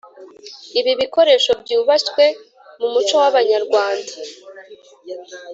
ibi 0.79 0.91
bikoresho 1.01 1.51
byubashywe 1.61 2.23
mu 2.79 2.87
muco 2.93 3.15
w’abanyarwanda 3.21 4.13